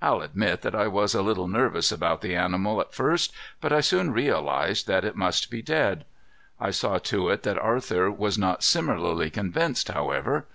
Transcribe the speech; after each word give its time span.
I'll 0.00 0.22
admit 0.22 0.62
that 0.62 0.74
I 0.74 0.86
was 0.86 1.14
a 1.14 1.20
little 1.20 1.46
nervous 1.46 1.92
about 1.92 2.22
the 2.22 2.34
animal 2.34 2.80
at 2.80 2.94
first, 2.94 3.34
but 3.60 3.70
I 3.70 3.82
soon 3.82 4.12
realized 4.14 4.86
that 4.86 5.04
it 5.04 5.14
must 5.14 5.50
be 5.50 5.60
dead. 5.60 6.06
I 6.58 6.70
saw 6.70 6.96
to 6.96 7.28
it 7.28 7.42
that 7.42 7.58
Arthur 7.58 8.10
was 8.10 8.38
not 8.38 8.64
similarly 8.64 9.28
convinced, 9.28 9.88
however. 9.88 10.46